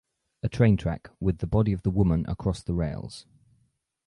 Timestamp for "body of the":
1.45-1.91